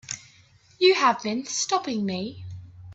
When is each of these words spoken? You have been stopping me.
You 0.79 0.95
have 0.95 1.21
been 1.21 1.45
stopping 1.45 2.03
me. 2.07 2.43